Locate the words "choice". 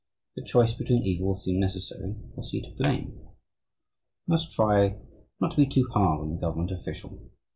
0.47-0.73